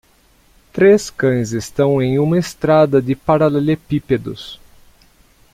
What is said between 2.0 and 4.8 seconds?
em uma estrada de paralelepípedos.